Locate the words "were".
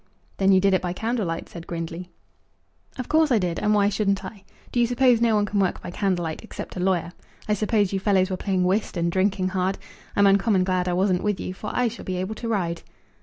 8.31-8.35